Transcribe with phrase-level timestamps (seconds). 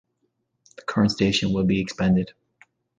[0.77, 2.31] The current station will be expanded.